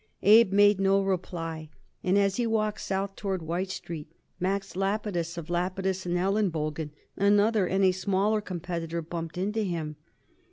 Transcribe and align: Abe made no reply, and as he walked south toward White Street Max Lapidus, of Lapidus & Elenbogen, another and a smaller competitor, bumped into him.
Abe 0.23 0.51
made 0.51 0.79
no 0.79 1.03
reply, 1.03 1.69
and 2.03 2.17
as 2.17 2.37
he 2.37 2.47
walked 2.47 2.81
south 2.81 3.15
toward 3.15 3.43
White 3.43 3.69
Street 3.69 4.11
Max 4.39 4.75
Lapidus, 4.75 5.37
of 5.37 5.47
Lapidus 5.47 6.05
& 6.05 6.07
Elenbogen, 6.07 6.89
another 7.17 7.67
and 7.67 7.83
a 7.83 7.91
smaller 7.91 8.41
competitor, 8.41 9.03
bumped 9.03 9.37
into 9.37 9.61
him. 9.61 9.97